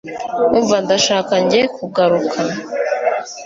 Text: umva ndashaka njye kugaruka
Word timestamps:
umva 0.57 0.75
ndashaka 0.85 1.33
njye 1.43 1.61
kugaruka 1.75 2.39